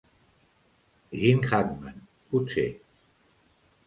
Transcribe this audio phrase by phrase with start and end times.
[1.19, 2.01] Gene Hackman,
[2.31, 2.69] potser.